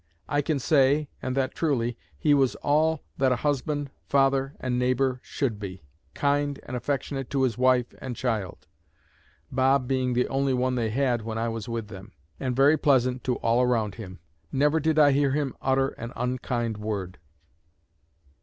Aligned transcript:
I 0.27 0.41
can 0.41 0.57
say, 0.57 1.09
and 1.21 1.37
that 1.37 1.53
truly, 1.53 1.95
he 2.17 2.33
was 2.33 2.55
all 2.63 3.03
that 3.19 3.31
a 3.31 3.35
husband, 3.45 3.91
father, 4.07 4.55
and 4.59 4.79
neighbor 4.79 5.19
should 5.21 5.59
be, 5.59 5.83
kind 6.15 6.59
and 6.63 6.75
affectionate 6.75 7.29
to 7.29 7.43
his 7.43 7.55
wife 7.55 7.93
and 7.99 8.15
child 8.15 8.65
('Bob' 9.51 9.87
being 9.87 10.13
the 10.13 10.27
only 10.27 10.55
one 10.55 10.73
they 10.73 10.89
had 10.89 11.21
when 11.21 11.37
I 11.37 11.49
was 11.49 11.69
with 11.69 11.87
them), 11.89 12.13
and 12.39 12.55
very 12.55 12.77
pleasant 12.77 13.23
to 13.25 13.35
all 13.45 13.61
around 13.61 13.93
him. 13.93 14.17
Never 14.51 14.79
did 14.79 14.97
I 14.97 15.11
hear 15.11 15.33
him 15.33 15.53
utter 15.61 15.89
an 15.89 16.13
unkind 16.15 16.77
word." 16.77 17.19